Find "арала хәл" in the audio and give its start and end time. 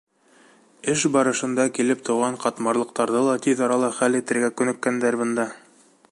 3.69-4.21